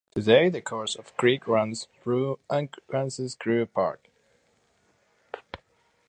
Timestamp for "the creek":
1.05-1.47